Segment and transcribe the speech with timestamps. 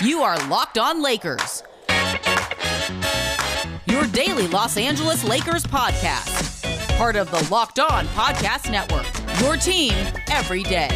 [0.00, 1.64] You are Locked On Lakers,
[3.86, 6.62] your daily Los Angeles Lakers podcast.
[6.96, 9.06] Part of the Locked On Podcast Network,
[9.40, 9.92] your team
[10.30, 10.86] every day.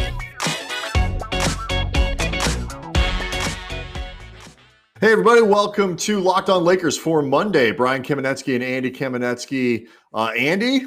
[5.01, 7.71] Hey, everybody, welcome to Locked On Lakers for Monday.
[7.71, 9.87] Brian Kamenetzky and Andy Kamenetzky.
[10.13, 10.85] Uh, Andy,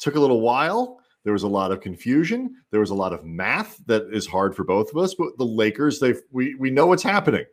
[0.00, 0.97] took a little while.
[1.28, 2.56] There was a lot of confusion.
[2.70, 5.12] There was a lot of math that is hard for both of us.
[5.12, 7.44] But the Lakers, they we we know what's happening.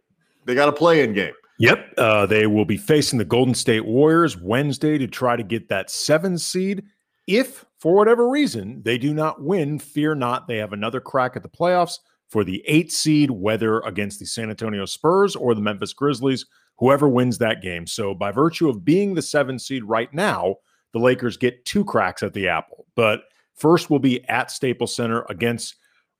[0.45, 1.33] They got a play-in game.
[1.59, 5.67] Yep, uh, they will be facing the Golden State Warriors Wednesday to try to get
[5.67, 6.85] that seven seed.
[7.27, 11.43] If for whatever reason they do not win, fear not, they have another crack at
[11.43, 11.99] the playoffs
[12.29, 16.45] for the eight seed, whether against the San Antonio Spurs or the Memphis Grizzlies,
[16.77, 17.87] whoever wins that game.
[17.87, 20.55] So, by virtue of being the seven seed right now,
[20.93, 22.85] the Lakers get two cracks at the apple.
[22.95, 23.23] But
[23.55, 25.75] First will be at Staples Center against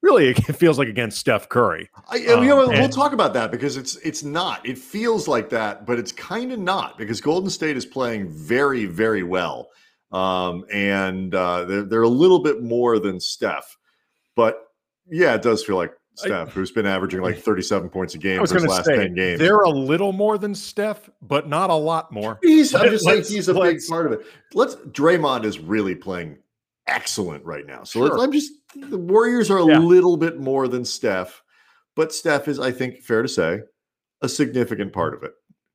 [0.05, 1.89] really it feels like against Steph Curry.
[2.09, 4.66] I, you know, um, we'll talk about that because it's it's not.
[4.66, 8.85] It feels like that, but it's kind of not because Golden State is playing very
[8.85, 9.70] very well,
[10.12, 13.77] um, and uh, they're they're a little bit more than Steph,
[14.35, 14.60] but
[15.07, 18.45] yeah, it does feel like Steph, I, who's been averaging like 37 points a game
[18.45, 19.40] for his last say, 10 games.
[19.40, 22.40] They're a little more than Steph, but not a lot more.
[22.41, 24.26] He's, I'm just saying he's a big part of it.
[24.54, 26.38] Let's Draymond is really playing
[26.88, 27.84] excellent right now.
[27.84, 28.20] So sure.
[28.20, 29.80] I'm just the Warriors are a yeah.
[29.80, 31.41] little bit more than Steph,
[31.96, 33.62] but Steph is, I think, fair to say,
[34.22, 35.34] a significant part of it.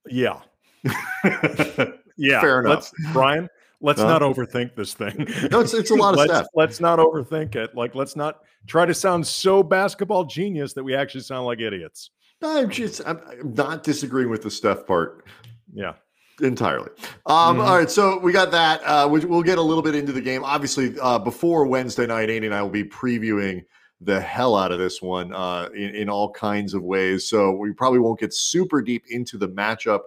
[0.09, 0.41] Yeah.
[2.17, 2.41] yeah.
[2.41, 2.93] Fair enough.
[2.99, 3.49] Let's, Brian,
[3.81, 5.27] let's uh, not overthink this thing.
[5.51, 6.47] No, it's, it's a lot of let's, Steph.
[6.55, 7.75] Let's not overthink it.
[7.75, 12.11] Like, let's not try to sound so basketball genius that we actually sound like idiots.
[12.43, 15.27] I'm just, I'm, I'm not disagreeing with the Steph part.
[15.73, 15.95] Yeah
[16.43, 16.91] entirely.
[17.27, 17.61] Um, mm-hmm.
[17.61, 18.83] all right, so we got that.
[18.83, 20.45] Uh, we, will get a little bit into the game.
[20.45, 23.65] Obviously, uh, before Wednesday night, Andy and I will be previewing
[24.01, 27.29] the hell out of this one uh, in, in all kinds of ways.
[27.29, 30.01] So we probably won't get super deep into the matchup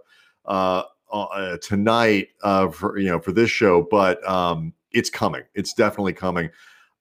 [0.46, 5.44] uh, uh, tonight uh, for you know for this show, but um, it's coming.
[5.54, 6.50] It's definitely coming.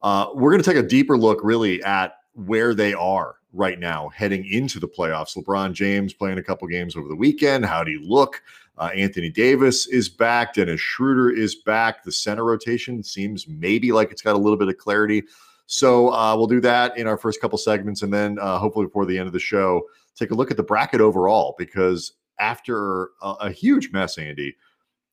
[0.03, 4.47] we're going to take a deeper look, really, at where they are right now heading
[4.47, 5.37] into the playoffs.
[5.37, 7.65] LeBron James playing a couple games over the weekend.
[7.65, 8.43] How do you look?
[8.83, 10.55] Uh, Anthony Davis is back.
[10.55, 12.03] Dennis Schroeder is back.
[12.03, 15.23] The center rotation seems maybe like it's got a little bit of clarity.
[15.67, 19.07] So uh, we'll do that in our first couple segments, and then uh, hopefully before
[19.07, 19.83] the end of the show,
[20.17, 21.55] take a look at the bracket overall.
[21.57, 24.57] Because after a, a huge mess, Andy,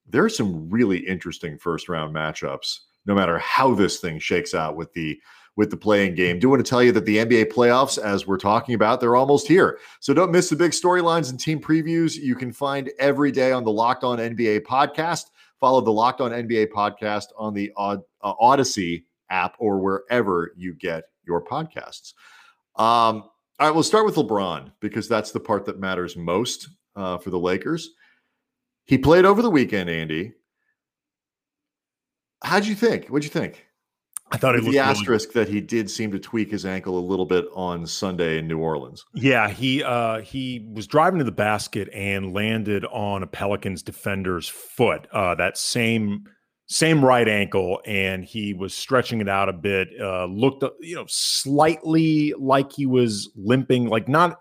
[0.07, 2.79] there are some really interesting first round matchups.
[3.05, 5.21] No matter how this thing shakes out with the
[5.59, 6.39] with the play-in game.
[6.39, 9.45] Do want to tell you that the NBA playoffs, as we're talking about, they're almost
[9.45, 9.77] here.
[9.99, 13.65] So don't miss the big storylines and team previews you can find every day on
[13.65, 15.25] the Locked On NBA podcast.
[15.59, 21.03] Follow the Locked On NBA podcast on the uh, Audacy app or wherever you get
[21.27, 22.13] your podcasts.
[22.77, 23.23] Um,
[23.59, 27.31] all right, we'll start with LeBron because that's the part that matters most uh, for
[27.31, 27.89] the Lakers.
[28.85, 30.31] He played over the weekend, Andy.
[32.41, 33.07] How'd you think?
[33.07, 33.65] What'd you think?
[34.31, 35.45] I thought it was the asterisk really...
[35.45, 38.59] that he did seem to tweak his ankle a little bit on Sunday in New
[38.59, 39.03] Orleans.
[39.13, 44.47] Yeah, he uh, he was driving to the basket and landed on a Pelicans defender's
[44.47, 45.07] foot.
[45.11, 46.25] Uh, that same
[46.67, 49.89] same right ankle, and he was stretching it out a bit.
[49.99, 54.39] Uh, looked you know slightly like he was limping, like not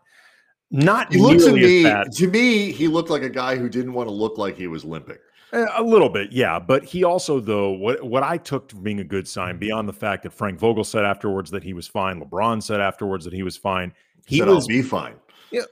[0.71, 1.11] not.
[1.13, 4.15] He looked to me to me he looked like a guy who didn't want to
[4.15, 5.17] look like he was limping.
[5.53, 6.59] Eh, a little bit, yeah.
[6.59, 9.61] But he also, though, what what I took to being a good sign, mm-hmm.
[9.61, 13.25] beyond the fact that Frank Vogel said afterwards that he was fine, LeBron said afterwards
[13.25, 13.93] that he was fine.
[14.27, 15.15] He, said, was be fine.
[15.51, 15.63] Yeah,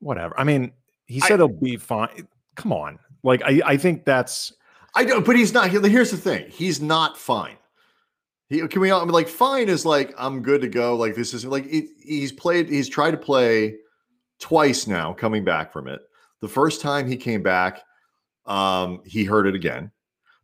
[0.00, 0.38] whatever.
[0.38, 0.72] I mean,
[1.06, 2.26] he said I, he'll be fine.
[2.56, 4.52] Come on, like I, I think that's.
[4.94, 5.70] I don't, but he's not.
[5.70, 7.56] Here's the thing: he's not fine.
[8.48, 10.96] He can we all I mean, like fine is like I'm good to go.
[10.96, 12.68] Like this is like it, he's played.
[12.68, 13.76] He's tried to play
[14.40, 16.02] twice now, coming back from it.
[16.40, 17.82] The first time he came back
[18.46, 19.90] um, he heard it again.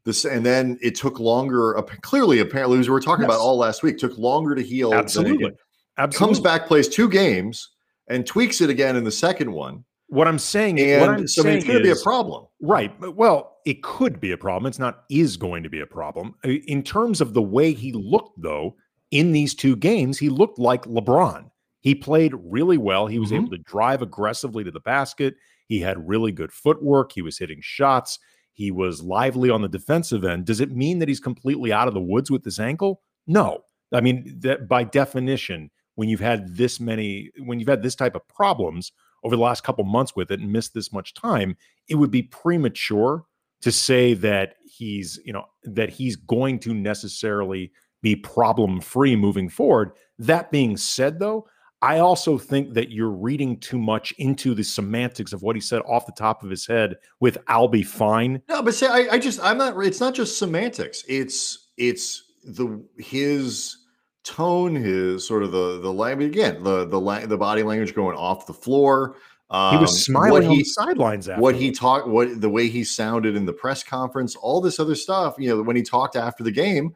[0.04, 1.75] This and then it took longer.
[2.03, 3.34] Clearly, apparently, as we were talking yes.
[3.34, 4.94] about all last week, took longer to heal.
[4.94, 5.53] Absolutely.
[5.98, 6.34] Absolutely.
[6.34, 7.70] Comes back, plays two games,
[8.08, 9.84] and tweaks it again in the second one.
[10.06, 12.93] What I'm saying, and what I'm so saying it's going to be a problem, right?
[13.14, 14.67] Well, it could be a problem.
[14.67, 18.40] It's not is going to be a problem in terms of the way he looked,
[18.40, 18.76] though.
[19.11, 21.50] In these two games, he looked like LeBron.
[21.81, 23.06] He played really well.
[23.06, 23.46] He was mm-hmm.
[23.46, 25.34] able to drive aggressively to the basket.
[25.69, 27.12] He had really good footwork.
[27.12, 28.19] He was hitting shots.
[28.53, 30.47] He was lively on the defensive end.
[30.47, 33.03] Does it mean that he's completely out of the woods with this ankle?
[33.26, 33.61] No.
[33.93, 38.17] I mean, that by definition, when you've had this many, when you've had this type
[38.17, 38.93] of problems
[39.25, 41.56] over the last couple months with it and missed this much time,
[41.88, 43.25] it would be premature
[43.61, 47.71] to say that he's, you know, that he's going to necessarily
[48.03, 49.91] be problem free moving forward.
[50.19, 51.47] That being said, though,
[51.80, 55.80] I also think that you're reading too much into the semantics of what he said
[55.82, 59.19] off the top of his head with "I'll be fine." No, but say I, I
[59.19, 59.78] just I'm not.
[59.84, 61.04] It's not just semantics.
[61.08, 63.76] It's it's the his
[64.25, 68.46] tone, his sort of the the language again, the the the body language going off
[68.46, 69.16] the floor.
[69.50, 71.28] Um, he was um, smiling on he, the sidelines.
[71.28, 74.78] After what he talked, what the way he sounded in the press conference, all this
[74.78, 75.36] other stuff.
[75.38, 76.94] You know, when he talked after the game,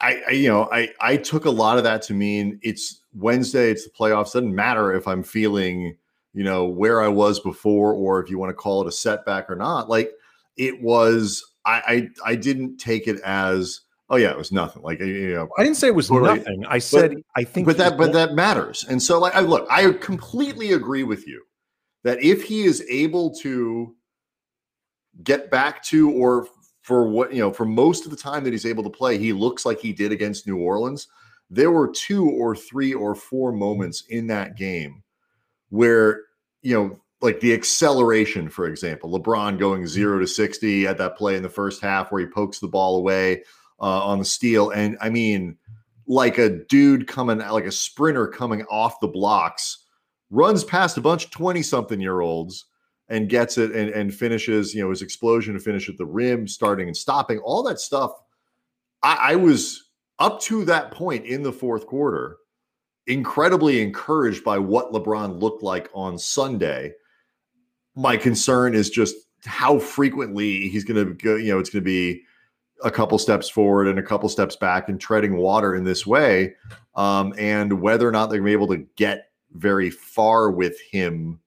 [0.00, 3.70] I, I, you know I I took a lot of that to mean it's Wednesday,
[3.70, 4.32] it's the playoffs.
[4.32, 5.96] Doesn't matter if I'm feeling
[6.34, 9.50] you know where I was before or if you want to call it a setback
[9.50, 9.88] or not.
[9.88, 10.12] Like
[10.56, 13.80] it was, I I, I didn't take it as
[14.10, 14.82] oh yeah, it was nothing.
[14.82, 16.64] Like you know, I didn't say it was totally, nothing.
[16.66, 18.84] I said but, I think, but that but that matters.
[18.88, 21.42] And so like I look, I completely agree with you
[22.04, 23.94] that if he is able to
[25.24, 26.46] get back to or
[26.88, 29.34] for what you know for most of the time that he's able to play he
[29.34, 31.08] looks like he did against new orleans.
[31.50, 35.02] There were two or three or four moments in that game
[35.68, 36.22] where
[36.62, 41.36] you know like the acceleration for example lebron going 0 to 60 at that play
[41.36, 43.42] in the first half where he pokes the ball away
[43.80, 44.70] uh, on the steal.
[44.70, 45.58] And i mean
[46.06, 49.84] like a dude coming like a sprinter coming off the blocks
[50.30, 52.64] runs past a bunch of 20 something year olds
[53.08, 56.46] and gets it and, and finishes, you know, his explosion to finish at the rim,
[56.46, 58.12] starting and stopping, all that stuff.
[59.02, 62.36] I, I was up to that point in the fourth quarter,
[63.06, 66.92] incredibly encouraged by what LeBron looked like on Sunday.
[67.94, 71.84] My concern is just how frequently he's going to go, you know, it's going to
[71.84, 72.22] be
[72.84, 76.54] a couple steps forward and a couple steps back and treading water in this way.
[76.94, 80.78] Um, and whether or not they're going to be able to get very far with
[80.80, 81.40] him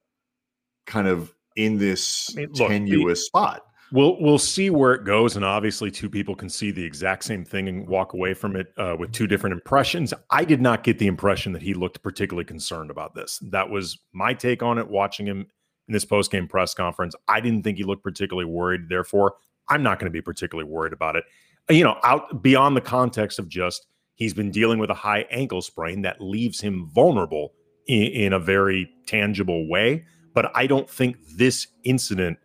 [0.85, 3.65] kind of in this I mean, look, tenuous the, spot.
[3.91, 7.43] We'll we'll see where it goes, and obviously, two people can see the exact same
[7.43, 10.13] thing and walk away from it uh, with two different impressions.
[10.29, 13.39] I did not get the impression that he looked particularly concerned about this.
[13.51, 14.87] That was my take on it.
[14.87, 15.47] Watching him
[15.87, 18.87] in this post game press conference, I didn't think he looked particularly worried.
[18.87, 19.35] Therefore,
[19.67, 21.25] I'm not going to be particularly worried about it.
[21.69, 25.61] You know, out beyond the context of just he's been dealing with a high ankle
[25.61, 27.53] sprain that leaves him vulnerable
[27.87, 32.37] in, in a very tangible way but I don't think this incident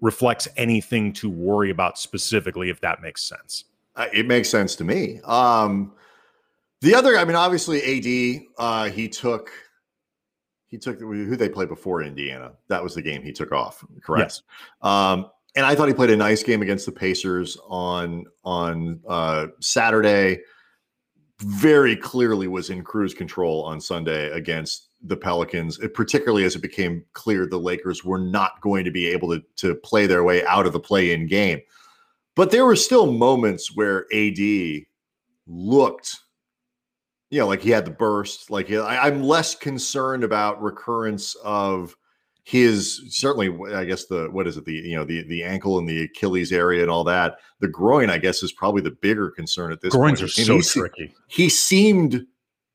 [0.00, 3.64] reflects anything to worry about specifically, if that makes sense.
[3.94, 5.20] Uh, it makes sense to me.
[5.24, 5.92] Um,
[6.80, 9.50] the other, I mean, obviously, AD, uh, he took
[10.66, 12.52] he took who they played before Indiana.
[12.68, 13.84] That was the game he took off.
[14.02, 14.40] Correct.
[14.40, 14.42] Yes.
[14.80, 19.48] Um, and I thought he played a nice game against the Pacers on on uh,
[19.60, 20.40] Saturday.
[21.40, 27.04] Very clearly was in cruise control on Sunday against the Pelicans, particularly as it became
[27.12, 30.66] clear the Lakers were not going to be able to, to play their way out
[30.66, 31.60] of the play in game.
[32.34, 34.38] But there were still moments where AD
[35.46, 36.16] looked,
[37.30, 38.50] you know, like he had the burst.
[38.50, 41.96] Like I, I'm less concerned about recurrence of
[42.44, 45.88] his certainly i guess the what is it the you know the the ankle and
[45.88, 49.70] the achilles area and all that the groin i guess is probably the bigger concern
[49.70, 50.38] at this groins point.
[50.38, 52.26] are so he, tricky he seemed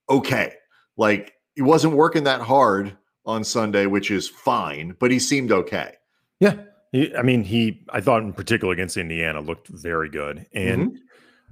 [0.10, 0.54] okay
[0.96, 2.96] like he wasn't working that hard
[3.26, 5.96] on Sunday, which is fine, but he seemed okay.
[6.40, 6.54] Yeah.
[6.92, 10.46] He, I mean, he, I thought in particular against Indiana looked very good.
[10.54, 10.98] And, mm-hmm.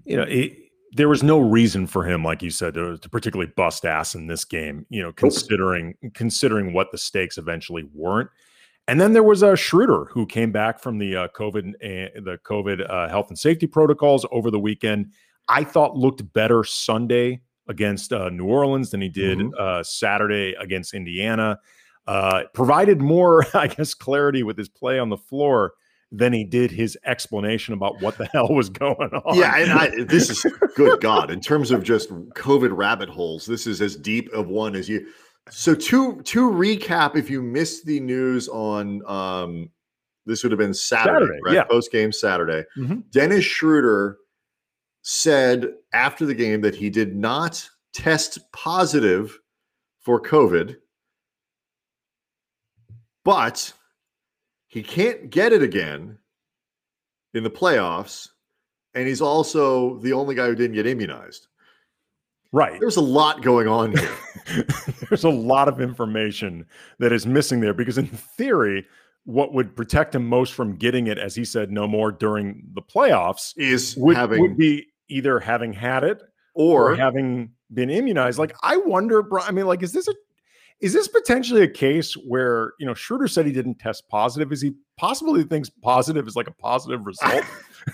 [0.06, 0.57] you know, it,
[0.92, 4.28] there was no reason for him, like you said, to, to, particularly bust ass in
[4.28, 8.30] this game, you know, considering, considering what the stakes eventually weren't.
[8.88, 12.38] And then there was a Schroeder who came back from the uh, COVID, uh, the
[12.46, 15.13] COVID uh, health and safety protocols over the weekend.
[15.48, 19.53] I thought looked better Sunday against uh, New Orleans than he did mm-hmm.
[19.60, 21.60] uh, Saturday against Indiana.
[22.07, 25.74] Uh, provided more, I guess, clarity with his play on the floor
[26.12, 29.38] than he did his explanation about what the hell was going on.
[29.38, 30.45] Yeah, and I, this is
[30.75, 33.45] good God in terms of just COVID rabbit holes.
[33.45, 35.07] This is as deep of one as you.
[35.50, 39.69] So to to recap, if you missed the news on um,
[40.25, 41.53] this would have been Saturday, Saturday right?
[41.55, 41.63] Yeah.
[41.65, 42.63] Post game Saturday.
[42.77, 43.01] Mm-hmm.
[43.12, 44.17] Dennis Schroeder
[45.08, 49.38] said after the game that he did not test positive
[50.00, 50.78] for COVID,
[53.24, 53.72] but
[54.66, 56.18] he can't get it again
[57.36, 58.30] in the playoffs.
[58.96, 61.50] And he's also the only guy who didn't get immunized.
[62.52, 62.80] Right.
[62.80, 64.18] There's a lot going on here.
[65.10, 66.66] There's a lot of information
[66.98, 68.88] that is missing there because, in theory,
[69.26, 72.82] what would protect him most from getting it, as he said, no more during the
[72.82, 76.22] playoffs, is would, having would be either having had it
[76.54, 78.40] or, or having been immunized.
[78.40, 79.24] Like, I wonder.
[79.40, 80.14] I mean, like, is this a
[80.82, 84.51] is this potentially a case where you know Schroeder said he didn't test positive?
[84.51, 87.44] Is he possibly thinks positive is like a positive result.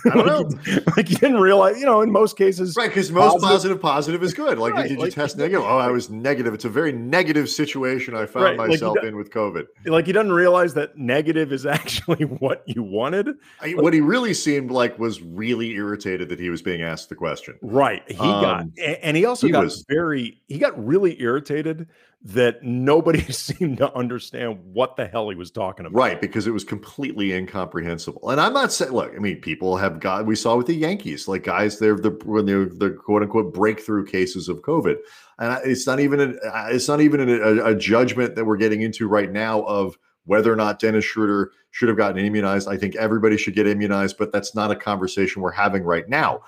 [0.05, 0.41] I don't know.
[0.73, 4.21] like, like you didn't realize, you know, in most cases, Right, because most positive, positive
[4.23, 4.57] is good.
[4.59, 5.65] Like, Right, did you like- test negative?
[5.65, 6.53] Oh, I was negative.
[6.53, 9.65] It's a very negative situation I found Right, myself don't- in with COVID.
[9.85, 13.29] like he doesn't realize that negative is actually what you wanted.
[13.61, 17.15] I, what he really seemed like was really irritated that he was being asked the
[17.15, 17.57] question.
[17.61, 18.03] Right.
[18.07, 21.87] He got, Um, a- and he also he got was- very, he got really irritated
[22.23, 25.97] that nobody seemed to understand what the hell he was talking about.
[25.97, 28.29] Right, because it was completely incomprehensible.
[28.29, 31.27] And I'm not saying, look, I mean, people have got, we saw with the Yankees,
[31.27, 34.97] like guys, they're the when they're the quote unquote breakthrough cases of COVID,
[35.39, 36.33] and it's not even a,
[36.69, 40.53] it's not even a, a, a judgment that we're getting into right now of whether
[40.53, 42.67] or not Dennis Schroeder should have gotten immunized.
[42.67, 46.41] I think everybody should get immunized, but that's not a conversation we're having right now.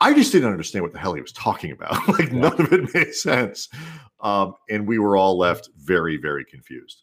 [0.00, 2.08] I just didn't understand what the hell he was talking about.
[2.18, 3.68] like none of it made sense,
[4.20, 7.02] um, and we were all left very, very confused.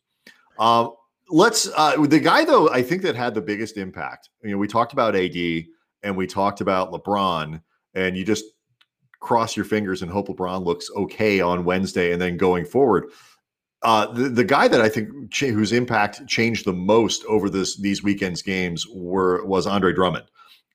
[0.59, 0.93] Um,
[1.29, 4.29] let's uh, the guy though I think that had the biggest impact.
[4.43, 5.65] You know, we talked about AD
[6.03, 7.61] and we talked about LeBron,
[7.93, 8.45] and you just
[9.19, 13.05] cross your fingers and hope LeBron looks okay on Wednesday and then going forward.
[13.83, 17.77] Uh, the, the guy that I think cha- whose impact changed the most over this
[17.77, 20.25] these weekends games were was Andre Drummond,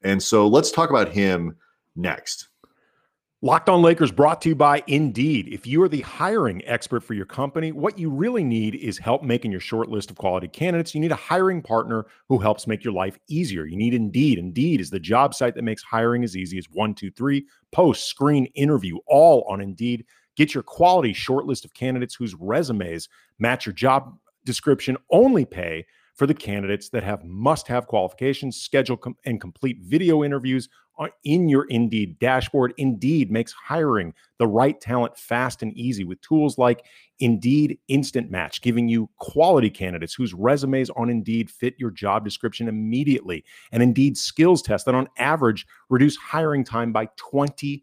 [0.03, 1.57] and so let's talk about him
[1.97, 2.49] next.
[3.45, 5.49] Locked on Lakers brought to you by Indeed.
[5.49, 9.25] If you are the hiring expert for your company, what you really need is help
[9.25, 10.95] making your short list of quality candidates.
[10.95, 13.65] You need a hiring partner who helps make your life easier.
[13.65, 14.39] You need Indeed.
[14.39, 18.07] Indeed is the job site that makes hiring as easy as one, two, three, post,
[18.07, 20.05] screen, interview, all on Indeed.
[20.37, 23.09] Get your quality short list of candidates whose resumes
[23.41, 24.97] match your job description.
[25.11, 25.85] Only pay
[26.15, 30.69] for the candidates that have must have qualifications, schedule com- and complete video interviews
[30.99, 32.75] Uh, in your Indeed dashboard.
[32.77, 36.85] Indeed makes hiring the right talent fast and easy with tools like
[37.19, 42.69] Indeed Instant Match, giving you quality candidates whose resumes on Indeed fit your job description
[42.69, 47.81] immediately, and Indeed skills tests that on average reduce hiring time by 27%.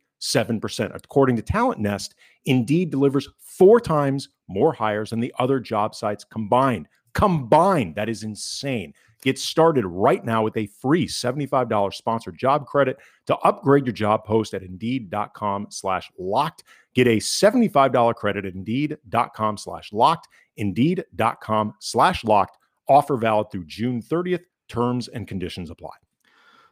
[0.94, 2.14] According to Talent Nest,
[2.46, 6.88] Indeed delivers four times more hires than the other job sites combined.
[7.14, 8.94] Combined, that is insane.
[9.22, 12.98] Get started right now with a free $75 sponsored job credit
[13.28, 16.64] to upgrade your job post at indeed.com slash locked.
[16.96, 20.28] Get a $75 credit at indeed.com slash locked.
[20.58, 22.58] Indeed.com slash locked.
[22.88, 24.44] Offer valid through June 30th.
[24.68, 25.96] Terms and conditions apply.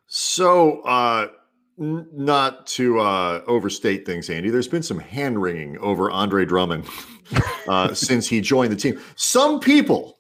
[0.06, 1.28] So, uh,
[1.80, 6.88] n- not to uh, overstate things, Andy, there's been some hand wringing over Andre Drummond
[7.68, 9.02] uh, since he joined the team.
[9.16, 10.17] Some people,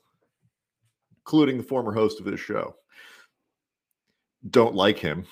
[1.28, 2.74] including the former host of this show,
[4.50, 5.26] don't like him.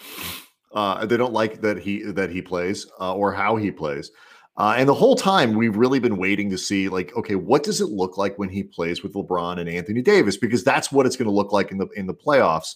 [0.74, 4.12] Uh, they don't like that he that he plays uh, or how he plays.
[4.58, 7.80] Uh, and the whole time we've really been waiting to see, like, okay, what does
[7.80, 10.36] it look like when he plays with LeBron and Anthony Davis?
[10.36, 12.75] Because that's what it's going to look like in the in the playoffs.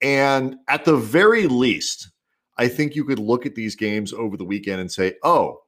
[0.00, 2.08] And at the very least,
[2.56, 5.60] I think you could look at these games over the weekend and say, oh,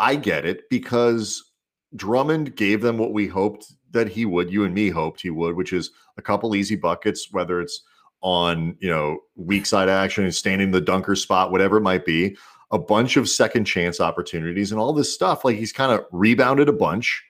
[0.00, 1.53] I get it because
[1.96, 5.54] Drummond gave them what we hoped that he would, you and me hoped he would,
[5.54, 7.82] which is a couple easy buckets, whether it's
[8.20, 12.04] on, you know, weak side action and standing in the dunker spot, whatever it might
[12.04, 12.36] be,
[12.70, 15.44] a bunch of second chance opportunities and all this stuff.
[15.44, 17.22] Like he's kind of rebounded a bunch,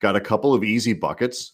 [0.00, 1.52] got a couple of easy buckets.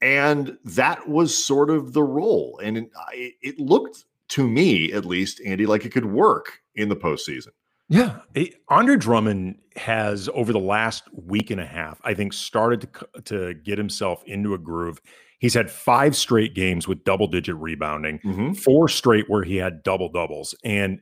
[0.00, 2.60] And that was sort of the role.
[2.62, 6.96] And it, it looked to me, at least, Andy, like it could work in the
[6.96, 7.48] postseason.
[7.88, 8.18] Yeah.
[8.34, 13.22] It- Andre Drummond has, over the last week and a half, I think, started to,
[13.24, 15.00] to get himself into a groove.
[15.38, 18.56] He's had five straight games with double digit rebounding, Mhm.
[18.58, 20.54] four straight where he had double doubles.
[20.64, 21.00] And,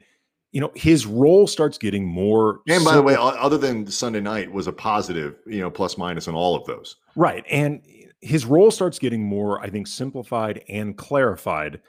[0.52, 2.60] you know, his role starts getting more.
[2.68, 6.28] And by the way, other than Sunday night, was a positive, you know, plus minus
[6.28, 6.96] on all of those.
[7.16, 7.44] Right.
[7.50, 7.80] And
[8.20, 11.80] his role starts getting more, I think, simplified and clarified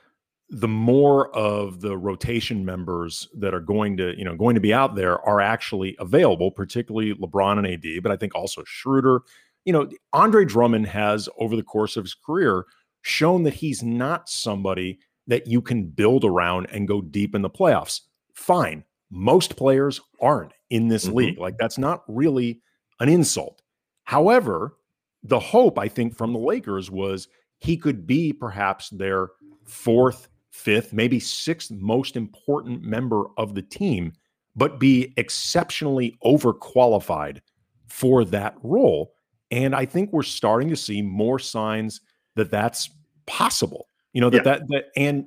[0.50, 4.74] the more of the rotation members that are going to, you know, going to be
[4.74, 9.22] out there are actually available, particularly LeBron and AD, but I think also Schroeder.
[9.66, 12.66] You know, Andre Drummond has over the course of his career
[13.01, 17.50] shown that he's not somebody that you can build around and go deep in the
[17.50, 18.01] playoffs.
[18.34, 18.86] Fine.
[19.12, 21.13] Most players aren't in this Mhm.
[21.13, 21.38] league.
[21.38, 22.62] Like that's not really
[23.01, 23.62] an insult.
[24.06, 24.77] However,
[25.24, 27.27] the hope I think from the Lakers was
[27.60, 29.32] he could be perhaps their
[29.66, 34.11] fourth, fifth, maybe sixth most important member of the team,
[34.55, 37.39] but be exceptionally overqualified
[37.87, 39.13] for that role.
[39.51, 42.01] And I think we're starting to see more signs
[42.35, 42.89] that that's
[43.27, 43.87] possible.
[44.13, 44.51] You know that Yeah.
[44.57, 45.25] that that and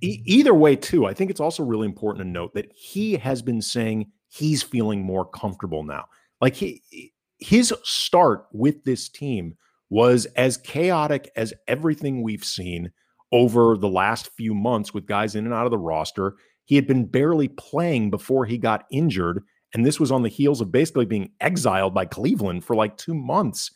[0.00, 1.06] e- either way too.
[1.06, 5.02] I think it's also really important to note that he has been saying he's feeling
[5.02, 6.06] more comfortable now.
[6.40, 6.82] Like he
[7.38, 9.56] his start with this team
[9.90, 12.90] was as chaotic as everything we've seen
[13.32, 16.36] over the last few months with guys in and out of the roster.
[16.64, 19.42] He had been barely playing before he got injured.
[19.74, 23.14] And this was on the heels of basically being exiled by Cleveland for like two
[23.14, 23.70] months.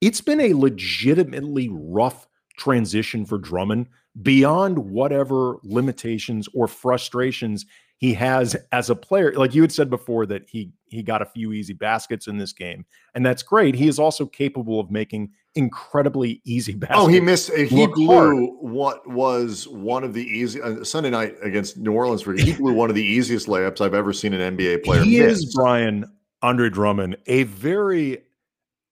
[0.00, 2.26] It's been a legitimately rough
[2.58, 3.86] transition for Drummond
[4.22, 7.64] beyond whatever limitations or frustrations
[7.98, 9.32] he has as a player.
[9.32, 12.52] Like you had said before that he he got a few easy baskets in this
[12.52, 13.74] game, and that's great.
[13.74, 17.00] He is also capable of making incredibly easy baskets.
[17.00, 17.52] Oh, he missed.
[17.52, 18.36] He blew hard.
[18.60, 22.22] what was one of the easy uh, Sunday night against New Orleans.
[22.22, 25.02] For he blew one of the easiest layups I've ever seen an NBA player.
[25.02, 25.38] He miss.
[25.38, 26.04] is Brian
[26.42, 28.22] Andre Drummond, a very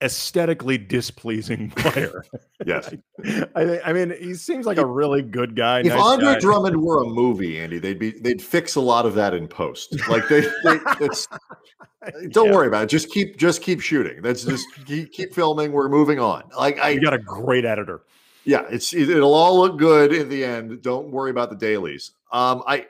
[0.01, 2.25] aesthetically displeasing player.
[2.65, 2.93] yes,
[3.55, 5.81] I, I, mean he seems like a really good guy.
[5.81, 6.41] If nice Andre guy.
[6.41, 9.97] Drummond were a movie, Andy, they'd be they'd fix a lot of that in post.
[10.09, 11.29] Like they, they it's
[12.31, 12.55] don't yeah.
[12.55, 12.89] worry about it.
[12.89, 14.23] Just keep just keep shooting.
[14.23, 15.73] That's just keep, keep filming.
[15.73, 16.45] We're moving on.
[16.57, 18.03] Like I you got a great editor.
[18.45, 20.81] Yeah, it's it'll all look good in the end.
[20.83, 22.13] Don't worry about the dailies.
[22.33, 22.87] Um, I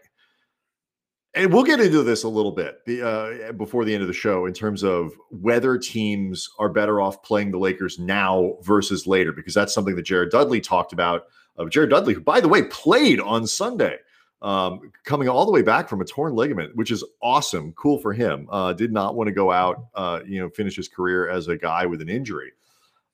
[1.34, 4.46] and we'll get into this a little bit uh, before the end of the show
[4.46, 9.54] in terms of whether teams are better off playing the Lakers now versus later, because
[9.54, 11.26] that's something that Jared Dudley talked about.
[11.58, 13.96] Uh, Jared Dudley, who, by the way, played on Sunday,
[14.40, 18.12] um, coming all the way back from a torn ligament, which is awesome, cool for
[18.12, 18.48] him.
[18.50, 21.56] Uh, did not want to go out, uh, you know, finish his career as a
[21.56, 22.52] guy with an injury.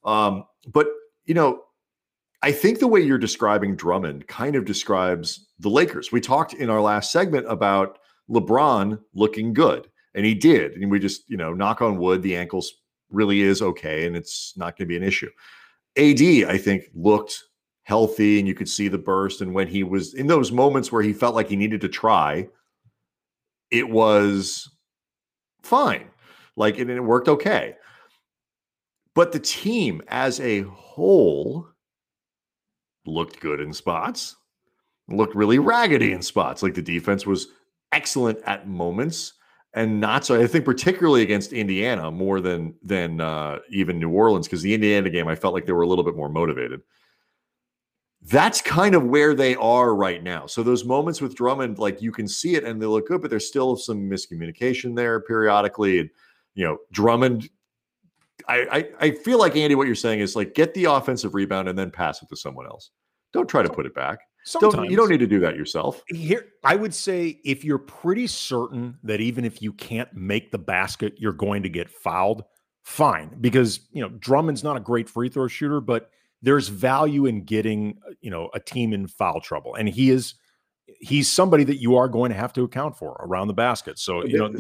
[0.05, 0.87] Um, but
[1.25, 1.63] you know,
[2.43, 6.13] I think the way you're describing Drummond kind of describes the Lakers.
[6.13, 7.99] We talked in our last segment about
[8.31, 9.89] LeBron looking good.
[10.15, 10.73] And he did.
[10.73, 12.73] And we just, you know, knock on wood, the ankles
[13.11, 15.31] really is okay and it's not going to be an issue.
[15.97, 17.45] AD, I think, looked
[17.85, 19.41] healthy and you could see the burst.
[19.41, 22.49] And when he was in those moments where he felt like he needed to try,
[23.71, 24.71] it was
[25.63, 26.09] fine.
[26.57, 27.77] Like, and it worked okay.
[29.15, 31.69] But the team as a whole
[33.07, 34.37] looked good in spots,
[35.09, 36.63] looked really raggedy in spots.
[36.63, 37.49] Like the defense was
[37.95, 39.35] excellent at moments
[39.75, 40.41] and not so.
[40.41, 45.11] I think particularly against Indiana more than than uh, even New Orleans because the Indiana
[45.11, 46.81] game I felt like they were a little bit more motivated.
[48.23, 50.47] That's kind of where they are right now.
[50.47, 53.29] So those moments with Drummond, like you can see it and they look good, but
[53.29, 56.01] there's still some miscommunication there periodically.
[56.01, 56.11] And
[56.55, 57.51] you know, Drummond.
[58.49, 61.69] I, I I feel like Andy, what you're saying is like get the offensive rebound
[61.69, 62.91] and then pass it to someone else.
[63.33, 64.21] Don't try to put it back.
[64.45, 64.75] Sometimes.
[64.75, 66.03] Don't, you don't need to do that yourself.
[66.09, 70.59] Here, I would say if you're pretty certain that even if you can't make the
[70.59, 72.45] basket, you're going to get fouled,
[72.83, 73.31] fine.
[73.41, 76.11] Because you know Drummond's not a great free throw shooter, but
[76.43, 80.35] there's value in getting uh, you know a team in foul trouble, and he is
[80.87, 83.99] he's somebody that you are going to have to account for around the basket.
[83.99, 84.53] So, you know,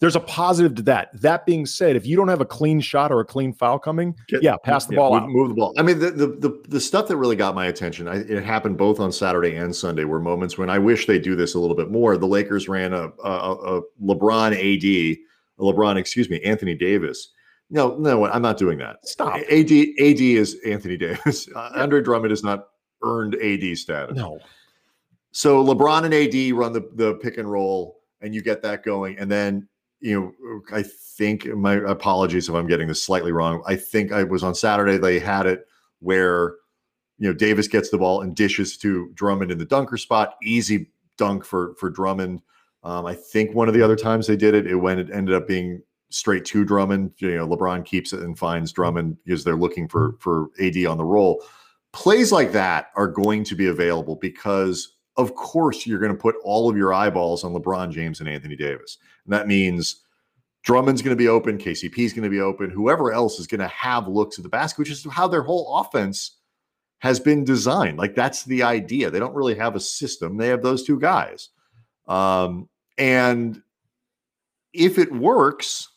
[0.00, 1.20] there's a positive to that.
[1.20, 4.14] That being said, if you don't have a clean shot or a clean foul coming,
[4.28, 5.28] Get, yeah, pass the yeah, ball move, out.
[5.28, 5.74] Move the ball.
[5.76, 8.78] I mean, the, the, the, the stuff that really got my attention, I, it happened
[8.78, 11.76] both on Saturday and Sunday, were moments when I wish they do this a little
[11.76, 12.16] bit more.
[12.16, 15.18] The Lakers ran a, a, a LeBron AD,
[15.58, 17.32] a LeBron, excuse me, Anthony Davis.
[17.70, 19.06] No, no, I'm not doing that.
[19.06, 19.36] Stop.
[19.36, 21.48] AD, AD is Anthony Davis.
[21.56, 22.68] Uh, Andre Drummond has not
[23.02, 24.16] earned AD status.
[24.16, 24.38] No.
[25.32, 29.18] So LeBron and AD run the, the pick and roll, and you get that going.
[29.18, 29.68] And then,
[30.00, 33.62] you know, I think my apologies if I'm getting this slightly wrong.
[33.66, 35.66] I think I was on Saturday, they had it
[36.00, 36.54] where,
[37.18, 40.36] you know, Davis gets the ball and dishes to Drummond in the dunker spot.
[40.42, 42.42] Easy dunk for for Drummond.
[42.84, 45.34] Um, I think one of the other times they did it, it went it ended
[45.34, 47.12] up being straight to Drummond.
[47.18, 50.96] You know, LeBron keeps it and finds Drummond because they're looking for for AD on
[50.96, 51.42] the roll.
[51.92, 56.36] Plays like that are going to be available because of course you're going to put
[56.44, 58.98] all of your eyeballs on LeBron James and Anthony Davis.
[59.24, 60.04] And that means
[60.62, 63.60] Drummond's going to be open, KCP is going to be open, whoever else is going
[63.60, 66.36] to have looks at the basket, which is how their whole offense
[67.00, 67.98] has been designed.
[67.98, 69.10] Like that's the idea.
[69.10, 70.36] They don't really have a system.
[70.36, 71.50] They have those two guys.
[72.06, 73.60] Um, and
[74.72, 75.88] if it works,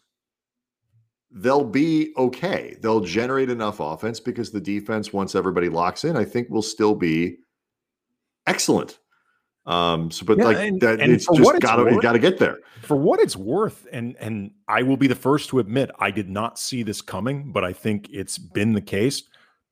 [1.31, 2.75] they'll be okay.
[2.81, 6.95] They'll generate enough offense because the defense, once everybody locks in, I think will still
[6.95, 7.37] be
[8.47, 8.99] excellent.
[9.65, 12.59] Um, so but yeah, like and, that and it's just gotta gotta get there.
[12.81, 16.29] For what it's worth, and and I will be the first to admit I did
[16.29, 19.23] not see this coming, but I think it's been the case.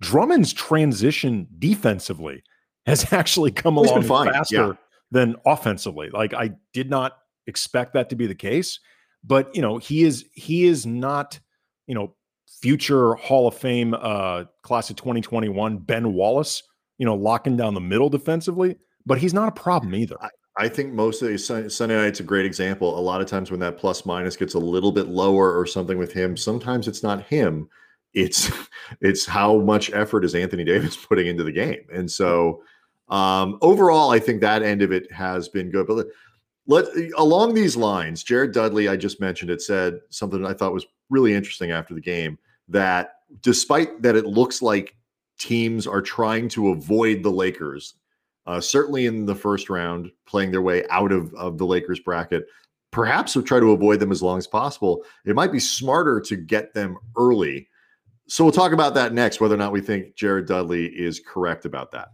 [0.02, 2.44] Drummond's transition defensively
[2.86, 4.74] has actually come He's along faster yeah.
[5.12, 6.10] than offensively.
[6.12, 8.80] Like I did not expect that to be the case,
[9.24, 11.40] but you know, he is he is not,
[11.88, 12.16] you know,
[12.62, 16.62] future Hall of Fame uh class of 2021 Ben Wallace,
[17.00, 20.16] you know, locking down the middle defensively but he's not a problem either.
[20.22, 22.98] I, I think most of the Sunday night's a great example.
[22.98, 25.98] A lot of times when that plus minus gets a little bit lower or something
[25.98, 27.70] with him, sometimes it's not him.
[28.14, 28.52] It's
[29.02, 31.82] it's how much effort is Anthony Davis putting into the game.
[31.94, 32.64] And so
[33.10, 35.88] Um, overall, I think that end of it has been good.
[35.88, 36.08] But
[36.68, 36.86] let,
[37.18, 41.34] along these lines, Jared Dudley, I just mentioned it, said something I thought was really
[41.34, 44.96] interesting after the game that despite that it looks like
[45.40, 47.96] teams are trying to avoid the Lakers,
[48.50, 52.48] uh, certainly in the first round, playing their way out of, of the Lakers bracket,
[52.90, 55.04] perhaps we'll try to avoid them as long as possible.
[55.24, 57.70] It might be smarter to get them early.
[58.28, 61.66] So we'll talk about that next, whether or not we think Jared Dudley is correct
[61.66, 62.10] about that.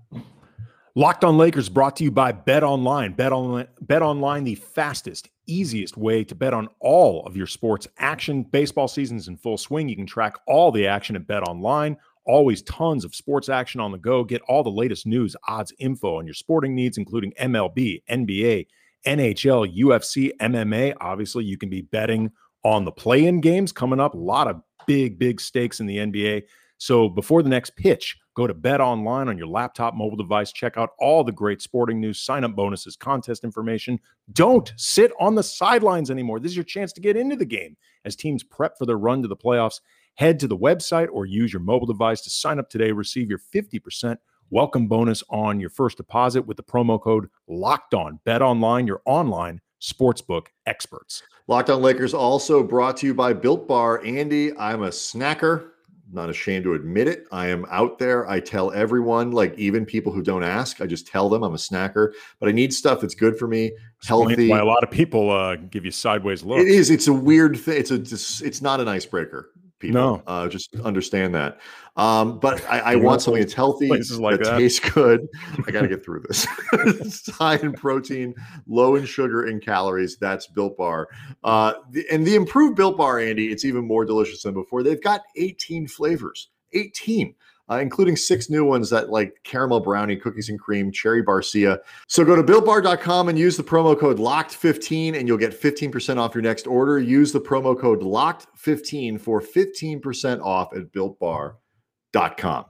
[0.93, 3.13] Locked on Lakers brought to you by Bet Online.
[3.13, 7.87] Bet Online, Bet Online, the fastest, easiest way to bet on all of your sports
[7.97, 8.43] action.
[8.43, 9.87] Baseball season's in full swing.
[9.87, 11.95] You can track all the action at Bet Online.
[12.25, 14.23] Always tons of sports action on the go.
[14.23, 18.67] Get all the latest news, odds, info on your sporting needs, including MLB, NBA,
[19.05, 20.95] NHL, UFC, MMA.
[20.99, 22.31] Obviously, you can be betting
[22.63, 24.15] on the play-in games coming up.
[24.15, 26.43] A lot of big, big stakes in the NBA.
[26.77, 30.51] So before the next pitch, go to Bet Online on your laptop, mobile device.
[30.51, 33.99] Check out all the great sporting news, sign up bonuses, contest information.
[34.33, 36.39] Don't sit on the sidelines anymore.
[36.39, 39.21] This is your chance to get into the game as teams prep for their run
[39.21, 39.79] to the playoffs.
[40.15, 42.93] Head to the website or use your mobile device to sign up today.
[42.93, 44.15] Receive your 50%
[44.49, 48.21] welcome bonus on your first deposit with the promo code Locked On.
[48.23, 51.21] Bet Online, your online sportsbook experts.
[51.47, 54.05] Locked On Lakers also brought to you by Built Bar.
[54.05, 55.71] Andy, I'm a snacker
[56.11, 57.25] not ashamed to admit it.
[57.31, 58.29] I am out there.
[58.29, 61.57] I tell everyone, like even people who don't ask, I just tell them I'm a
[61.57, 62.13] snacker.
[62.39, 63.71] But I need stuff that's good for me,
[64.05, 64.49] healthy.
[64.49, 66.61] Why a lot of people uh, give you sideways looks.
[66.61, 66.89] It is.
[66.89, 67.79] It's a weird thing.
[67.79, 68.45] It's a.
[68.45, 70.01] It's not an icebreaker people.
[70.01, 71.59] No, uh, just understand that.
[71.95, 75.27] Um, but I, I want something that's healthy, like that, that, tastes good.
[75.67, 76.45] I got to get through this.
[76.73, 78.35] it's high in protein,
[78.67, 80.17] low in sugar and calories.
[80.17, 81.07] That's Built Bar.
[81.43, 84.83] Uh, the, and the improved Built Bar, Andy, it's even more delicious than before.
[84.83, 86.49] They've got 18 flavors.
[86.73, 87.33] 18
[87.69, 91.79] uh, including six new ones that like caramel brownie, cookies and cream, cherry barcia.
[92.07, 96.35] So go to builtbar.com and use the promo code LOCKED15 and you'll get 15% off
[96.35, 96.99] your next order.
[96.99, 102.65] Use the promo code LOCKED15 for 15% off at builtbar.com.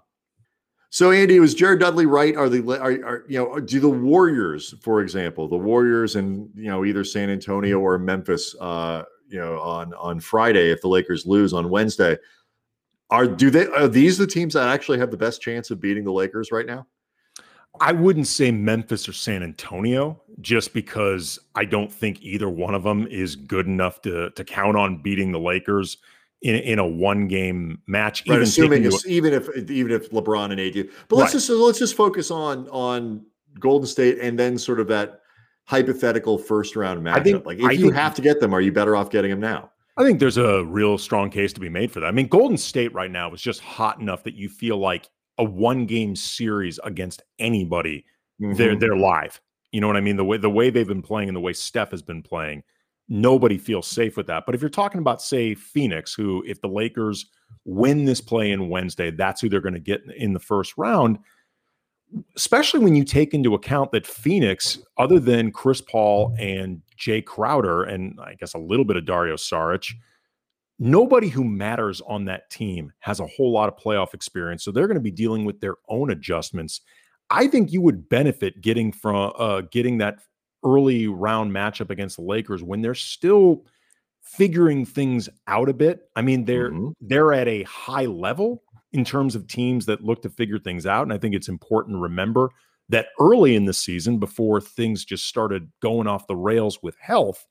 [0.96, 2.38] So Andy, was Jared Dudley right?
[2.38, 6.70] Are the are, are you know do the Warriors, for example, the Warriors and you
[6.70, 11.26] know either San Antonio or Memphis, uh, you know on on Friday if the Lakers
[11.26, 12.18] lose on Wednesday,
[13.10, 16.04] are do they are these the teams that actually have the best chance of beating
[16.04, 16.88] the Lakers right now?
[17.82, 22.84] I wouldn't say Memphis or San Antonio just because I don't think either one of
[22.84, 25.98] them is good enough to to count on beating the Lakers
[26.42, 28.24] in, in a one game match.
[28.28, 31.40] Right, even assuming even if even if LeBron and AD, but let's right.
[31.40, 33.26] just let's just focus on on
[33.60, 35.22] Golden State and then sort of that
[35.66, 37.24] hypothetical first round matchup.
[37.24, 39.32] Think, like if I you think, have to get them, are you better off getting
[39.32, 39.72] them now?
[39.98, 42.08] I think there's a real strong case to be made for that.
[42.08, 45.44] I mean, Golden State right now is just hot enough that you feel like a
[45.44, 48.06] one game series against anybody,
[48.42, 48.56] mm-hmm.
[48.56, 49.40] they're they're live.
[49.72, 50.18] You know what I mean?
[50.18, 52.64] The way the way they've been playing and the way Steph has been playing,
[53.08, 54.46] nobody feels safe with that.
[54.46, 57.28] But if you're talking about, say, Phoenix, who if the Lakers
[57.66, 61.20] win this play in Wednesday, that's who they're going to get in the first round.
[62.36, 67.84] Especially when you take into account that Phoenix, other than Chris Paul and Jae Crowder,
[67.84, 69.92] and I guess a little bit of Dario Saric.
[70.78, 74.88] Nobody who matters on that team has a whole lot of playoff experience, so they're
[74.88, 76.82] going to be dealing with their own adjustments.
[77.30, 80.20] I think you would benefit getting from uh, getting that
[80.66, 83.66] early round matchup against the Lakers when they're still
[84.22, 86.10] figuring things out a bit.
[86.16, 86.90] I mean, they're mm-hmm.
[87.00, 88.64] they're at a high level
[88.96, 91.96] in terms of teams that look to figure things out, and I think it's important
[91.96, 92.50] to remember
[92.88, 97.46] that early in the season, before things just started going off the rails with health,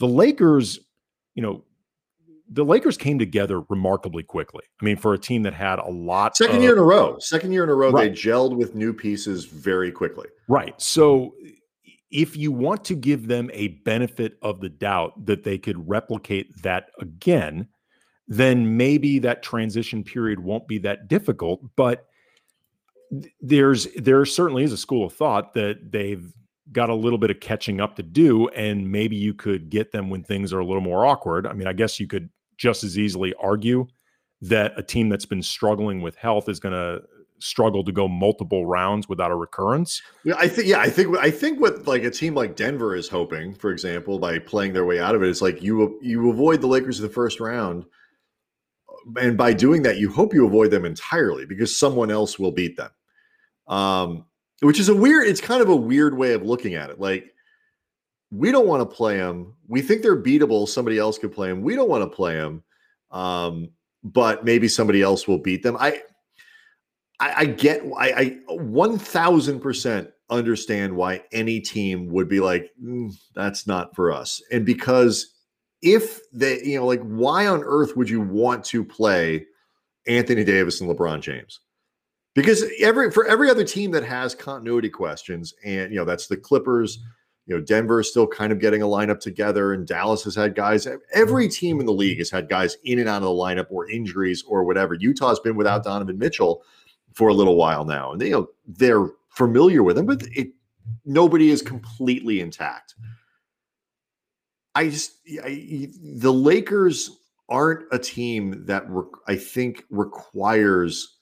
[0.00, 0.80] the Lakers,
[1.36, 1.64] you know,
[2.52, 4.64] the Lakers came together remarkably quickly.
[4.82, 7.16] I mean, for a team that had a lot second of, year in a row,
[7.20, 8.12] second year in a row, right.
[8.12, 10.26] they gelled with new pieces very quickly.
[10.48, 10.74] Right.
[10.82, 11.34] So
[12.10, 16.60] if you want to give them a benefit of the doubt that they could replicate
[16.64, 17.68] that again,
[18.30, 21.60] then maybe that transition period won't be that difficult.
[21.76, 22.06] But
[23.40, 26.32] there's there certainly is a school of thought that they've
[26.70, 30.08] got a little bit of catching up to do and maybe you could get them
[30.08, 32.96] when things are a little more awkward i mean i guess you could just as
[32.96, 33.84] easily argue
[34.40, 37.02] that a team that's been struggling with health is going to
[37.40, 40.02] struggle to go multiple rounds without a recurrence.
[40.24, 43.08] Yeah, I think yeah, I think I think what like a team like Denver is
[43.08, 46.60] hoping, for example, by playing their way out of it, is like you you avoid
[46.60, 47.84] the Lakers in the first round,
[49.20, 52.76] and by doing that, you hope you avoid them entirely because someone else will beat
[52.76, 52.90] them
[53.70, 54.24] um,
[54.60, 55.26] which is a weird.
[55.26, 57.00] It's kind of a weird way of looking at it.
[57.00, 57.32] Like
[58.30, 59.54] we don't want to play them.
[59.68, 60.68] We think they're beatable.
[60.68, 61.62] Somebody else could play them.
[61.62, 62.62] We don't want to play them,
[63.10, 63.70] um,
[64.04, 65.76] but maybe somebody else will beat them.
[65.78, 66.02] I
[67.20, 73.66] I, I get I, I 1000% understand why any team would be like, mm, that's
[73.66, 74.42] not for us.
[74.52, 75.34] And because
[75.82, 79.46] if they, you know, like, why on earth would you want to play
[80.06, 81.60] Anthony Davis and LeBron James?
[82.34, 86.36] Because every for every other team that has continuity questions, and you know, that's the
[86.36, 87.00] Clippers,
[87.46, 90.54] you know, Denver is still kind of getting a lineup together, and Dallas has had
[90.54, 90.86] guys.
[91.12, 91.52] Every mm-hmm.
[91.52, 94.44] team in the league has had guys in and out of the lineup or injuries
[94.46, 94.94] or whatever.
[94.94, 96.62] Utah's been without Donovan Mitchell
[97.12, 100.50] for a little while now, and they you know, they're familiar with him, but it
[101.04, 102.94] nobody is completely intact.
[104.80, 105.12] I just
[105.44, 111.18] I, the Lakers aren't a team that re- I think requires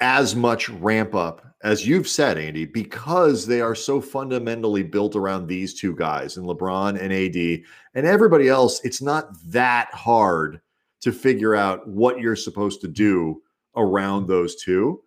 [0.00, 5.46] as much ramp up as you've said, Andy, because they are so fundamentally built around
[5.46, 7.64] these two guys and LeBron and AD
[7.94, 8.80] and everybody else.
[8.82, 10.60] It's not that hard
[11.02, 13.42] to figure out what you're supposed to do
[13.76, 15.02] around those two.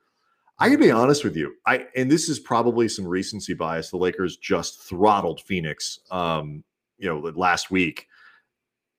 [0.63, 1.56] I can be honest with you.
[1.65, 3.89] I and this is probably some recency bias.
[3.89, 6.63] The Lakers just throttled Phoenix, um,
[6.97, 8.08] you know, last week,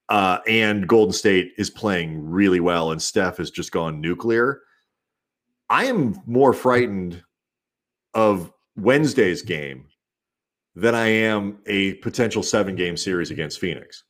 [0.07, 4.61] uh, and Golden State is playing really well, and Steph has just gone nuclear.
[5.67, 7.23] I am more frightened
[8.13, 9.87] of Wednesday's game
[10.75, 14.03] than I am a potential seven game series against Phoenix.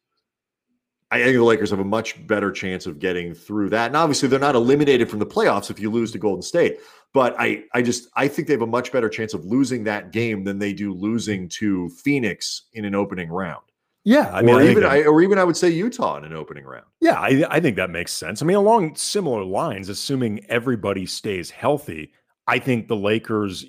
[1.12, 3.88] I think the Lakers have a much better chance of getting through that.
[3.88, 6.80] And obviously, they're not eliminated from the playoffs if you lose to Golden State.
[7.14, 10.12] But I, I just, I think they have a much better chance of losing that
[10.12, 13.64] game than they do losing to Phoenix in an opening round.
[14.04, 16.34] Yeah, I mean, or I even, I, or even I would say Utah in an
[16.34, 16.86] opening round.
[17.02, 18.42] Yeah, I, I think that makes sense.
[18.42, 22.14] I mean, along similar lines, assuming everybody stays healthy,
[22.48, 23.66] I think the Lakers.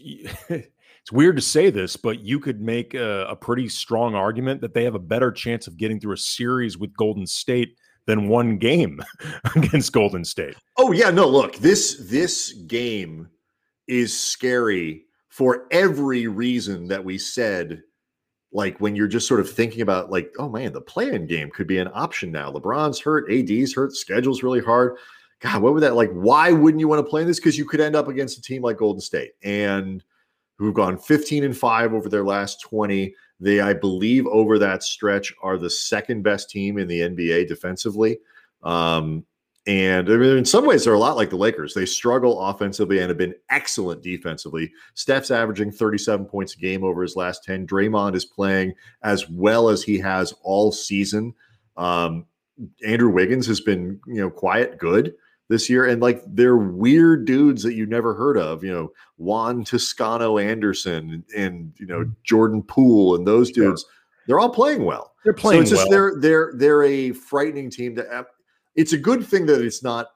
[1.07, 4.75] it's weird to say this, but you could make a, a, pretty strong argument that
[4.75, 8.59] they have a better chance of getting through a series with Golden State than one
[8.59, 9.01] game
[9.55, 10.57] against Golden State.
[10.77, 13.29] Oh yeah, no, look, this this game
[13.87, 17.85] is scary for every reason that we said
[18.51, 21.69] like when you're just sort of thinking about like oh man the play-in game could
[21.69, 22.51] be an option now.
[22.51, 24.97] Lebron's hurt ad's hurt schedule's really hard.
[25.39, 27.39] God what would that like why wouldn't you want to play in this?
[27.39, 29.35] Because you could end up against a team like golden state.
[29.45, 30.03] And
[30.57, 35.33] who've gone 15 and 5 over their last 20 they i believe over that stretch
[35.43, 38.19] are the second best team in the nba defensively
[38.63, 39.25] um,
[39.67, 41.75] and I mean, in some ways, they're a lot like the Lakers.
[41.75, 44.73] They struggle offensively and have been excellent defensively.
[44.95, 47.67] Steph's averaging 37 points a game over his last 10.
[47.67, 51.35] Draymond is playing as well as he has all season.
[51.77, 52.27] Um,
[52.87, 55.15] Andrew Wiggins has been, you know, quiet good
[55.49, 55.87] this year.
[55.87, 61.25] And like they're weird dudes that you never heard of, you know, Juan Toscano Anderson
[61.37, 63.83] and, you know, Jordan Poole and those dudes.
[63.83, 63.91] Sure.
[64.27, 65.15] They're all playing well.
[65.25, 65.91] They're playing so it's just well.
[65.91, 68.27] they're they're they're a frightening team to
[68.75, 70.09] it's a good thing that it's not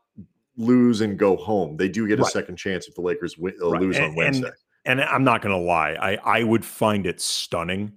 [0.56, 1.76] lose and go home.
[1.76, 2.32] They do get a right.
[2.32, 3.80] second chance if the Lakers win, uh, right.
[3.80, 4.50] lose and, on Wednesday.
[4.84, 7.92] And, and I'm not going to lie, I I would find it stunning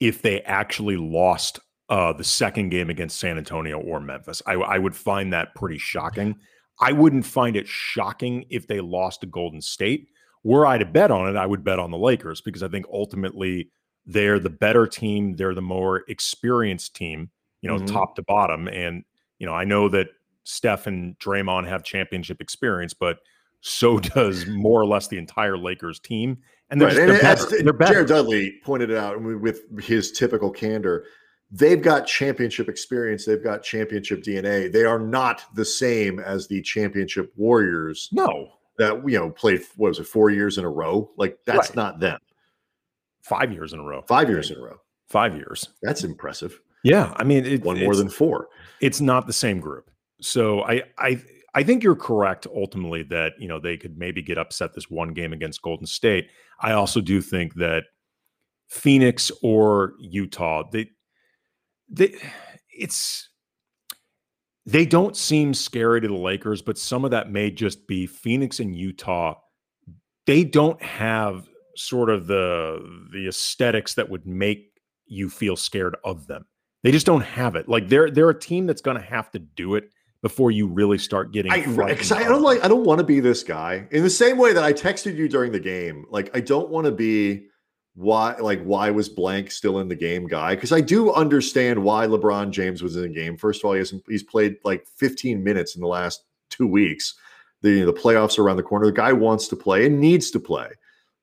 [0.00, 4.42] if they actually lost uh, the second game against San Antonio or Memphis.
[4.46, 6.36] I, I would find that pretty shocking.
[6.80, 10.08] I wouldn't find it shocking if they lost to Golden State.
[10.44, 12.86] Were I to bet on it, I would bet on the Lakers because I think
[12.92, 13.70] ultimately
[14.06, 15.36] they're the better team.
[15.36, 17.86] They're the more experienced team, you know, mm-hmm.
[17.86, 18.68] top to bottom.
[18.68, 19.04] And
[19.38, 20.08] you know, I know that
[20.44, 23.18] Steph and Draymond have championship experience, but
[23.60, 26.38] so does more or less the entire Lakers team.
[26.70, 26.98] And they're, right.
[26.98, 27.62] and they're, better.
[27.62, 27.92] they're better.
[27.94, 31.06] Jared Dudley pointed it out with his typical candor.
[31.50, 33.24] They've got championship experience.
[33.24, 34.70] They've got championship DNA.
[34.70, 38.08] They are not the same as the championship Warriors.
[38.12, 41.10] No, that you know played what was it four years in a row?
[41.16, 41.76] Like that's right.
[41.76, 42.18] not them.
[43.22, 44.02] Five years in a row.
[44.06, 44.76] Five years in a row.
[45.08, 45.68] Five years.
[45.82, 46.60] That's impressive.
[46.84, 48.48] Yeah, I mean, it, one more than four.
[48.80, 49.90] It's not the same group.
[50.20, 51.22] So I I
[51.54, 55.12] I think you're correct ultimately that you know they could maybe get upset this one
[55.12, 56.28] game against Golden State.
[56.60, 57.84] I also do think that
[58.68, 60.90] Phoenix or Utah they
[61.88, 62.16] they
[62.70, 63.28] it's
[64.66, 68.60] they don't seem scary to the Lakers, but some of that may just be Phoenix
[68.60, 69.34] and Utah.
[70.26, 74.72] They don't have sort of the the aesthetics that would make
[75.06, 76.44] you feel scared of them.
[76.82, 77.68] They just don't have it.
[77.68, 79.90] Like they're they're a team that's going to have to do it
[80.22, 81.52] before you really start getting.
[81.52, 81.64] I,
[82.12, 82.62] I don't like.
[82.62, 83.86] I don't want to be this guy.
[83.90, 86.84] In the same way that I texted you during the game, like I don't want
[86.86, 87.47] to be
[87.98, 92.06] why like why was blank still in the game guy because I do understand why
[92.06, 93.36] LeBron James was in the game.
[93.36, 97.14] First of all, he has he's played like 15 minutes in the last two weeks.
[97.62, 98.86] The you know, the playoffs are around the corner.
[98.86, 100.68] The guy wants to play and needs to play,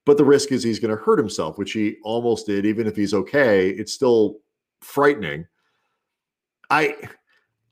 [0.03, 2.65] but the risk is he's going to hurt himself, which he almost did.
[2.65, 4.39] Even if he's okay, it's still
[4.81, 5.47] frightening.
[6.69, 6.97] I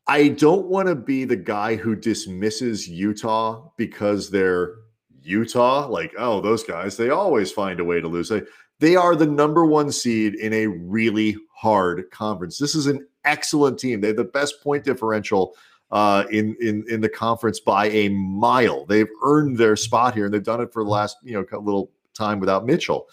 [0.07, 4.75] I don't want to be the guy who dismisses Utah because they're
[5.21, 5.87] Utah.
[5.87, 8.29] Like, oh, those guys, they always find a way to lose.
[8.29, 8.43] They,
[8.83, 12.57] they are the number one seed in a really hard conference.
[12.57, 14.01] This is an excellent team.
[14.01, 15.55] They have the best point differential
[15.91, 18.85] uh, in in in the conference by a mile.
[18.85, 21.91] They've earned their spot here, and they've done it for the last you know little
[22.13, 23.07] time without Mitchell.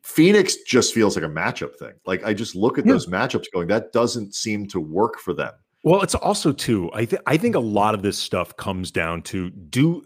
[0.00, 1.92] Phoenix just feels like a matchup thing.
[2.06, 2.92] Like I just look at yeah.
[2.92, 5.52] those matchups going, that doesn't seem to work for them.
[5.84, 6.90] Well, it's also too.
[6.94, 10.02] I think I think a lot of this stuff comes down to do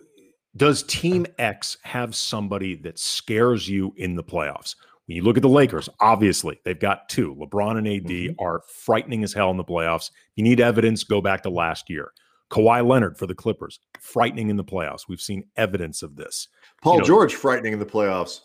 [0.56, 4.74] does Team X have somebody that scares you in the playoffs?
[5.06, 7.34] When you look at the Lakers, obviously they've got two.
[7.36, 8.44] LeBron and AD mm-hmm.
[8.44, 10.10] are frightening as hell in the playoffs.
[10.34, 12.12] You need evidence, go back to last year.
[12.50, 15.08] Kawhi Leonard for the Clippers, frightening in the playoffs.
[15.08, 16.48] We've seen evidence of this.
[16.82, 18.40] Paul you know, George frightening in the playoffs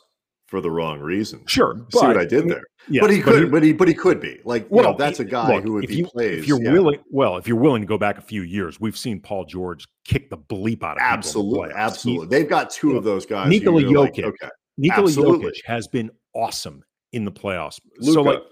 [0.52, 1.42] for the wrong reason.
[1.48, 2.66] Sure, see what I did there.
[2.90, 5.24] Yeah, but he could, but he, but he, could be like, well, know, that's a
[5.24, 6.74] guy look, who, if, if he you, plays, if you're yeah.
[6.74, 9.88] willing, well, if you're willing to go back a few years, we've seen Paul George
[10.04, 11.08] kick the bleep out of him.
[11.10, 12.28] absolutely, absolutely.
[12.28, 13.48] They've got two of those guys.
[13.48, 16.84] Nikola Jokic, like, okay, Nikola Jokic has been awesome
[17.14, 17.80] in the playoffs.
[18.00, 18.44] Luka, so like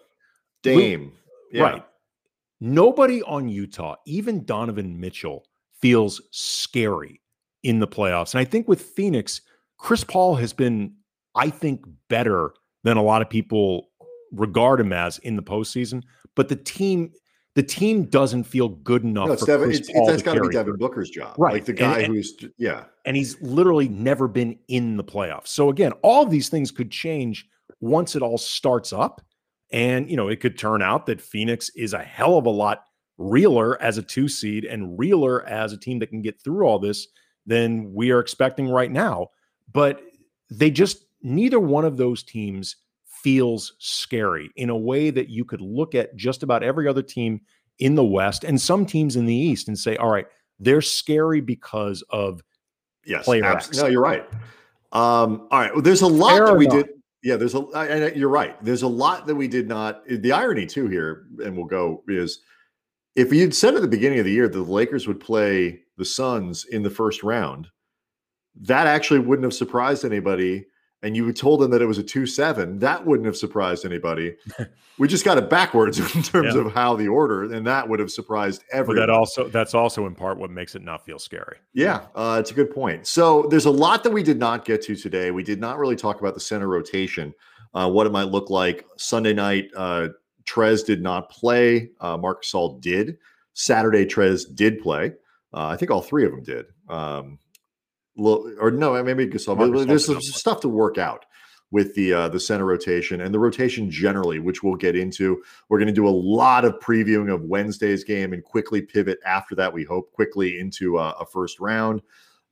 [0.63, 1.11] Dame,
[1.51, 1.63] yeah.
[1.63, 1.85] right?
[2.61, 5.43] Nobody on Utah, even Donovan Mitchell,
[5.81, 7.19] feels scary
[7.63, 9.41] in the playoffs, and I think with Phoenix,
[9.79, 10.93] Chris Paul has been,
[11.35, 13.89] I think, better than a lot of people
[14.31, 16.03] regard him as in the postseason.
[16.35, 17.11] But the team,
[17.55, 19.27] the team doesn't feel good enough.
[19.27, 21.53] No, it's Devin, it's, it's, that's got to be Devin Booker's job, right?
[21.53, 25.47] Like the guy and, who's yeah, and he's literally never been in the playoffs.
[25.47, 27.47] So again, all of these things could change
[27.81, 29.21] once it all starts up,
[29.71, 32.83] and you know it could turn out that Phoenix is a hell of a lot
[33.17, 36.79] realer as a two seed and realer as a team that can get through all
[36.79, 37.07] this
[37.45, 39.27] than we are expecting right now.
[39.73, 40.01] But
[40.49, 45.61] they just neither one of those teams feels scary in a way that you could
[45.61, 47.41] look at just about every other team
[47.79, 50.27] in the West and some teams in the East and say, all right,
[50.59, 52.41] they're scary because of
[53.05, 53.75] yes, player X.
[53.75, 54.27] No, you're right.
[54.91, 55.73] Um, all right.
[55.73, 56.89] Well, there's a lot Fair that we did.
[57.21, 57.59] Yeah, there's a.
[57.59, 58.61] And you're right.
[58.63, 60.05] There's a lot that we did not.
[60.07, 62.41] The irony too here, and we'll go is
[63.15, 66.05] if you'd said at the beginning of the year that the Lakers would play the
[66.05, 67.67] Suns in the first round,
[68.61, 70.65] that actually wouldn't have surprised anybody
[71.01, 74.35] and you told them that it was a 2-7 that wouldn't have surprised anybody.
[74.97, 76.59] We just got it backwards in terms yeah.
[76.59, 80.05] of how the order and that would have surprised everyone but that also that's also
[80.07, 81.55] in part what makes it not feel scary.
[81.73, 83.07] Yeah uh, it's a good point.
[83.07, 85.31] So there's a lot that we did not get to today.
[85.31, 87.33] We did not really talk about the center rotation
[87.73, 88.85] uh, what it might look like.
[88.97, 90.09] Sunday night uh,
[90.45, 93.17] trez did not play uh, marc gasol did.
[93.53, 95.13] Saturday trez did play.
[95.53, 96.65] Uh, i think all three of them did.
[96.89, 97.39] Um,
[98.19, 99.87] or no, maybe Gasol.
[99.87, 101.25] There's some stuff to work out
[101.71, 105.41] with the uh, the center rotation and the rotation generally, which we'll get into.
[105.69, 109.55] We're going to do a lot of previewing of Wednesday's game and quickly pivot after
[109.55, 109.73] that.
[109.73, 112.01] We hope quickly into uh, a first round.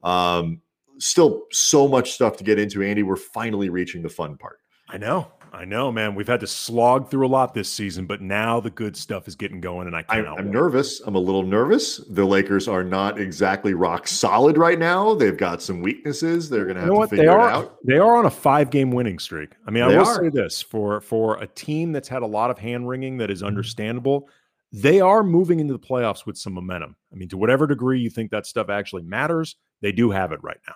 [0.03, 0.61] Um,
[0.99, 3.03] still so much stuff to get into, Andy.
[3.03, 4.59] We're finally reaching the fun part.
[4.89, 5.31] I know.
[5.53, 6.15] I know, man.
[6.15, 9.35] We've had to slog through a lot this season, but now the good stuff is
[9.35, 10.27] getting going, and I can't.
[10.27, 10.99] I'm, I'm nervous.
[11.01, 11.97] I'm a little nervous.
[11.97, 15.13] The Lakers are not exactly rock solid right now.
[15.13, 16.49] They've got some weaknesses.
[16.49, 17.77] They're going to have to figure they are, it out.
[17.83, 19.53] They are on a five game winning streak.
[19.65, 20.23] I mean, I will are.
[20.23, 23.39] say this for for a team that's had a lot of hand wringing that is
[23.39, 23.47] mm-hmm.
[23.47, 24.29] understandable.
[24.71, 26.95] They are moving into the playoffs with some momentum.
[27.11, 30.43] I mean, to whatever degree you think that stuff actually matters, they do have it
[30.43, 30.75] right now.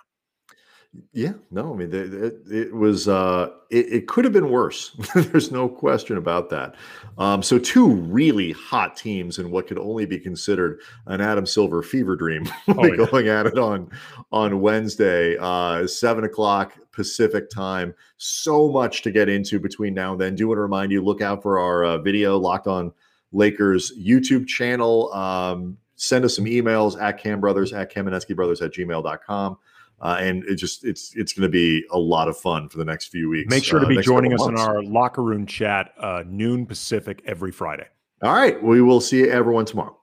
[1.14, 4.90] Yeah, no, I mean, it, it, was, uh, it, it, could have been worse.
[5.14, 6.74] There's no question about that.
[7.16, 11.82] Um, so, two really hot teams in what could only be considered an Adam Silver
[11.82, 13.06] fever dream oh, yeah.
[13.06, 13.90] going at it on
[14.32, 17.94] on Wednesday, uh, seven o'clock Pacific time.
[18.18, 20.34] So much to get into between now and then.
[20.34, 22.92] Do want to remind you look out for our uh, video locked on
[23.32, 25.10] Lakers YouTube channel.
[25.14, 29.56] Um, send us some emails at Cam Brothers at Kamenetzky Brothers at gmail.com.
[30.02, 32.84] Uh, and it just it's it's going to be a lot of fun for the
[32.84, 33.48] next few weeks.
[33.48, 37.22] Make sure to uh, be joining us in our locker room chat uh, noon Pacific
[37.24, 37.86] every Friday.
[38.20, 39.96] All right, we will see everyone tomorrow.